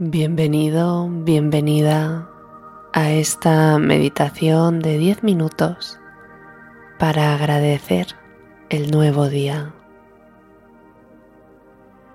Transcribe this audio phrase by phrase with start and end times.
[0.00, 2.30] Bienvenido, bienvenida
[2.92, 5.98] a esta meditación de 10 minutos
[7.00, 8.06] para agradecer
[8.68, 9.74] el nuevo día.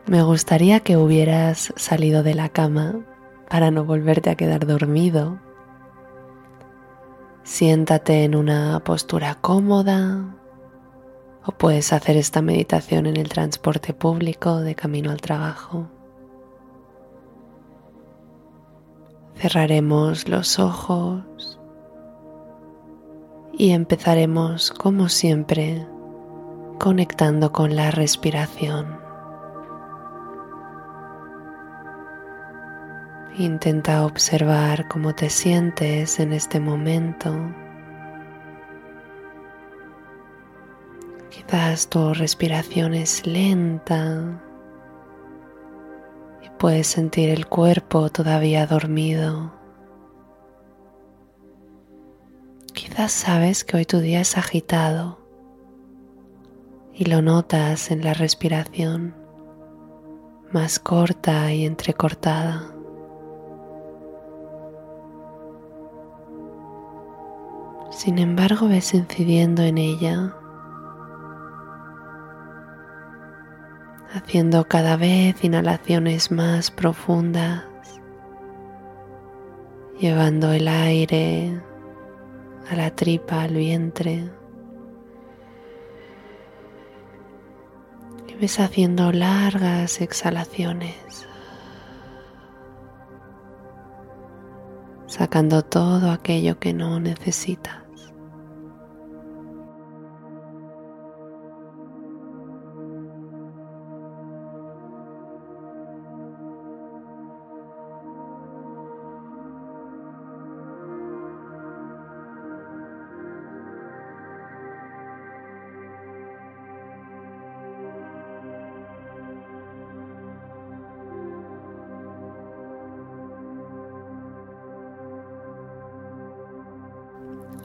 [0.06, 3.02] Me gustaría que hubieras salido de la cama
[3.50, 5.42] para no volverte a quedar dormido.
[7.44, 10.38] Siéntate en una postura cómoda
[11.46, 15.90] o puedes hacer esta meditación en el transporte público de camino al trabajo.
[19.36, 21.60] Cerraremos los ojos
[23.52, 25.88] y empezaremos como siempre
[26.80, 29.00] conectando con la respiración.
[33.38, 37.34] Intenta observar cómo te sientes en este momento.
[41.30, 44.40] Quizás tu respiración es lenta
[46.64, 49.52] Puedes sentir el cuerpo todavía dormido.
[52.72, 55.20] Quizás sabes que hoy tu día es agitado
[56.94, 59.14] y lo notas en la respiración
[60.54, 62.74] más corta y entrecortada.
[67.92, 70.34] Sin embargo, ves incidiendo en ella
[74.14, 77.64] haciendo cada vez inhalaciones más profundas,
[80.00, 81.60] llevando el aire
[82.70, 84.30] a la tripa, al vientre.
[88.28, 91.28] Y ves haciendo largas exhalaciones,
[95.08, 97.84] sacando todo aquello que no necesitas.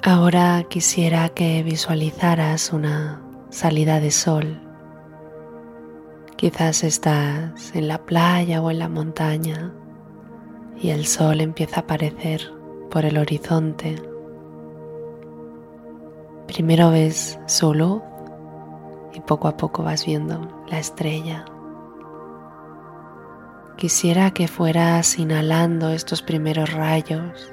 [0.05, 3.21] Ahora quisiera que visualizaras una
[3.51, 4.61] salida de sol.
[6.37, 9.73] Quizás estás en la playa o en la montaña
[10.81, 12.43] y el sol empieza a aparecer
[12.93, 14.01] por el horizonte.
[16.47, 18.01] Primero ves su luz
[19.13, 21.45] y poco a poco vas viendo la estrella.
[23.77, 27.53] Quisiera que fueras inhalando estos primeros rayos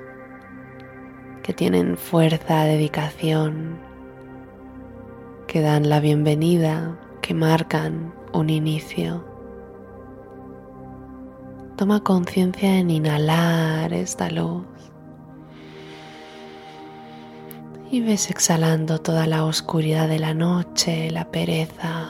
[1.45, 3.77] que tienen fuerza, dedicación,
[5.45, 9.23] que dan la bienvenida, que marcan un inicio.
[11.75, 14.65] Toma conciencia en inhalar esta luz
[17.91, 22.09] y ves exhalando toda la oscuridad de la noche, la pereza,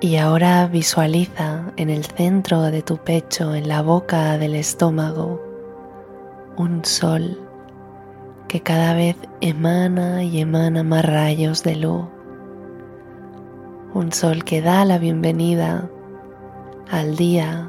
[0.00, 5.42] Y ahora visualiza en el centro de tu pecho, en la boca del estómago,
[6.56, 7.36] un sol
[8.46, 12.06] que cada vez emana y emana más rayos de luz.
[13.92, 15.90] Un sol que da la bienvenida
[16.88, 17.68] al día,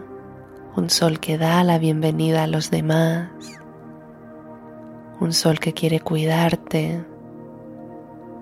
[0.76, 3.32] un sol que da la bienvenida a los demás,
[5.20, 7.04] un sol que quiere cuidarte,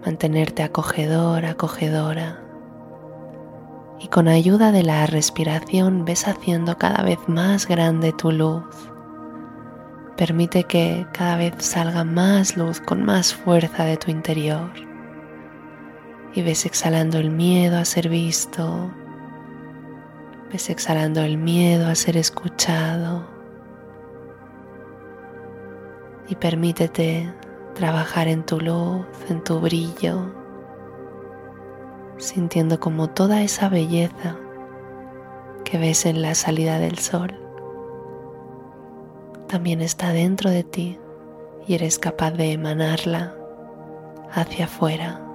[0.06, 2.47] mantenerte acogedor, acogedora
[4.00, 8.64] y con ayuda de la respiración ves haciendo cada vez más grande tu luz.
[10.16, 14.72] Permite que cada vez salga más luz con más fuerza de tu interior.
[16.34, 18.92] Y ves exhalando el miedo a ser visto.
[20.52, 23.28] Ves exhalando el miedo a ser escuchado.
[26.28, 27.32] Y permítete
[27.74, 30.34] trabajar en tu luz, en tu brillo,
[32.18, 34.38] sintiendo como toda esa belleza
[35.64, 37.48] que ves en la salida del sol
[39.48, 41.00] también está dentro de ti
[41.68, 43.36] y eres capaz de emanarla
[44.32, 45.27] hacia afuera.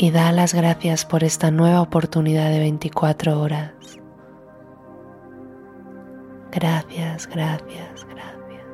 [0.00, 3.72] Y da las gracias por esta nueva oportunidad de 24 horas.
[6.52, 8.64] Gracias, gracias, gracias.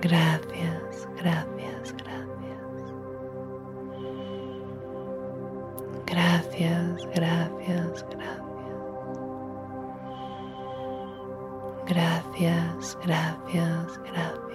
[0.00, 2.62] Gracias, gracias, gracias.
[6.06, 8.42] Gracias, gracias, gracias.
[11.86, 14.47] Gracias, gracias, gracias.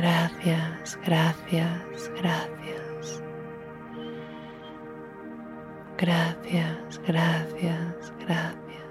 [0.00, 3.22] Gracias, gracias, gracias.
[5.98, 8.86] Gracias, gracias, gracias.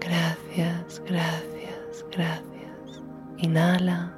[0.00, 3.02] Gracias, gracias, gracias.
[3.38, 4.12] Inhala.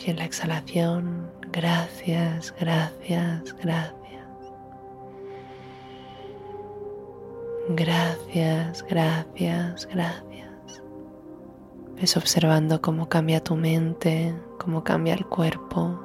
[0.00, 4.02] Y en la exhalación, gracias, gracias, gracias.
[7.70, 10.51] Gracias, gracias, gracias.
[12.02, 16.00] Ves observando cómo cambia tu mente, cómo cambia el cuerpo.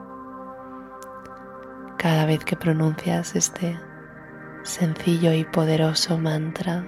[1.97, 3.75] Cada vez que pronuncias este
[4.61, 6.85] sencillo y poderoso mantra.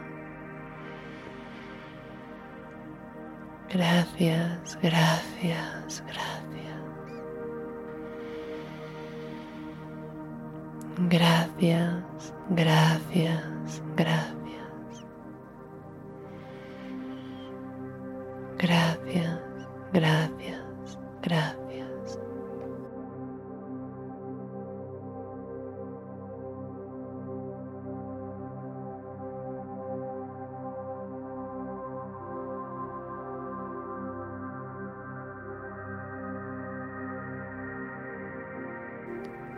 [3.74, 6.78] Gracias, gracias, gracias.
[11.10, 14.39] Gracias, gracias, gracias.
[20.00, 22.20] Gracias, gracias.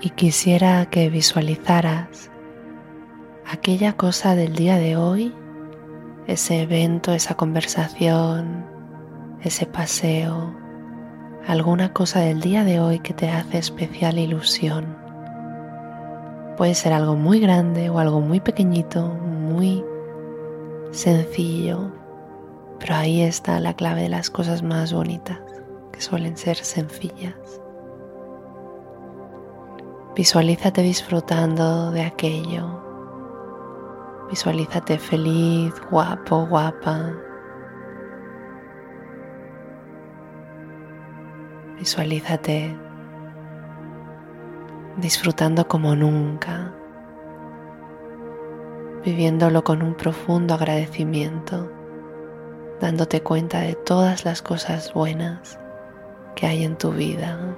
[0.04, 2.32] Y quisiera que visualizaras
[3.46, 5.32] aquella cosa del día de hoy,
[6.26, 8.71] ese evento, esa conversación,
[9.44, 10.56] ese paseo,
[11.48, 14.96] alguna cosa del día de hoy que te hace especial ilusión.
[16.58, 19.84] Puede ser algo muy grande o algo muy pequeñito, muy
[20.92, 21.92] sencillo,
[22.80, 25.40] pero ahí está la clave de las cosas más bonitas,
[25.92, 27.62] que suelen ser sencillas.
[30.16, 32.80] Visualízate disfrutando de aquello.
[34.30, 37.14] Visualízate feliz, guapo, guapa,
[41.82, 42.78] Visualízate
[44.98, 46.72] disfrutando como nunca,
[49.04, 51.72] viviéndolo con un profundo agradecimiento,
[52.80, 55.58] dándote cuenta de todas las cosas buenas
[56.36, 57.58] que hay en tu vida.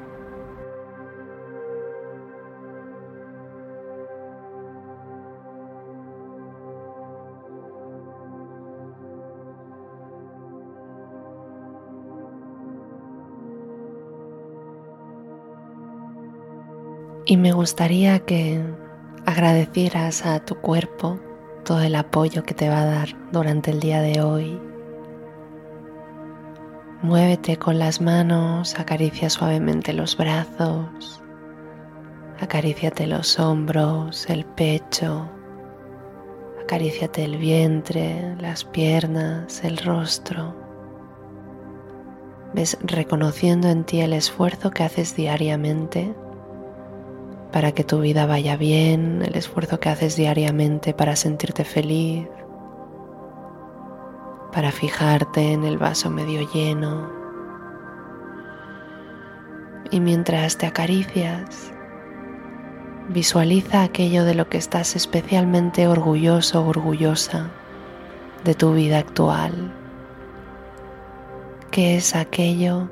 [17.25, 18.62] Y me gustaría que
[19.25, 21.20] agradecieras a tu cuerpo
[21.64, 24.60] todo el apoyo que te va a dar durante el día de hoy.
[27.02, 31.22] Muévete con las manos, acaricia suavemente los brazos,
[32.42, 35.30] acaríciate los hombros, el pecho,
[36.62, 40.54] acaríciate el vientre, las piernas, el rostro.
[42.54, 46.13] Ves reconociendo en ti el esfuerzo que haces diariamente
[47.53, 52.27] para que tu vida vaya bien, el esfuerzo que haces diariamente para sentirte feliz,
[54.51, 57.12] para fijarte en el vaso medio lleno.
[59.91, 61.72] Y mientras te acaricias,
[63.10, 67.51] visualiza aquello de lo que estás especialmente orgulloso o orgullosa
[68.43, 69.72] de tu vida actual.
[71.69, 72.89] ¿Qué es aquello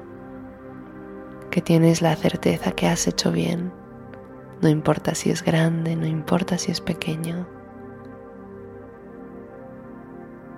[1.50, 3.81] que tienes la certeza que has hecho bien?
[4.62, 7.48] No importa si es grande, no importa si es pequeño.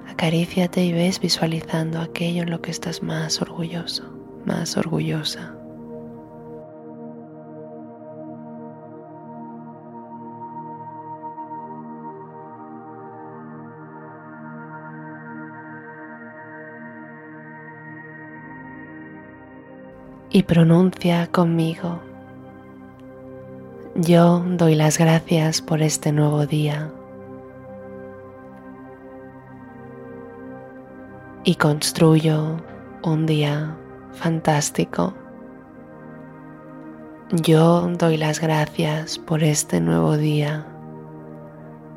[0.10, 4.04] Acaríciate y ves visualizando aquello en lo que estás más orgulloso,
[4.46, 5.56] más orgullosa.
[20.30, 22.13] Y pronuncia conmigo
[23.96, 26.92] yo doy las gracias por este nuevo día
[31.44, 32.58] y construyo
[33.04, 33.78] un día
[34.14, 35.14] fantástico.
[37.34, 40.66] Yo doy las gracias por este nuevo día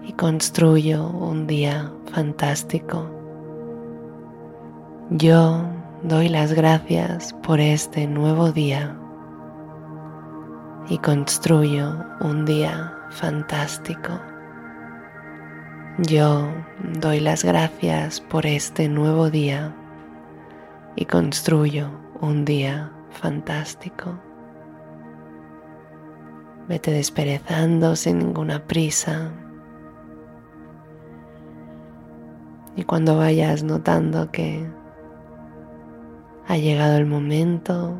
[0.02, 3.08] y construyo un día fantástico.
[5.08, 5.64] Yo
[6.02, 8.98] doy las gracias por este nuevo día
[10.88, 14.20] y construyo un día fantástico.
[15.98, 16.48] Yo
[17.00, 19.74] doy las gracias por este nuevo día
[20.94, 21.90] y construyo
[22.20, 24.18] un día fantástico.
[26.68, 29.32] Vete desperezando sin ninguna prisa.
[32.76, 34.66] Y cuando vayas notando que
[36.46, 37.96] ha llegado el momento,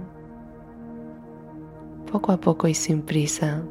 [2.07, 3.63] poco a poco y sin prisa,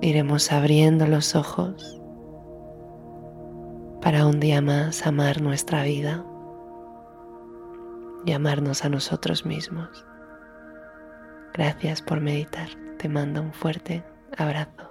[0.00, 2.00] iremos abriendo los ojos
[4.02, 6.24] para un día más amar nuestra vida
[8.26, 10.04] y amarnos a nosotros mismos.
[11.54, 12.68] Gracias por meditar.
[12.98, 14.04] Te mando un fuerte
[14.36, 14.87] abrazo.